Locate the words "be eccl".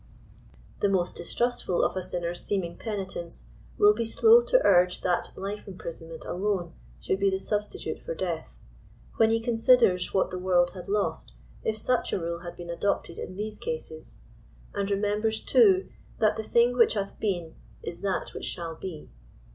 18.75-19.15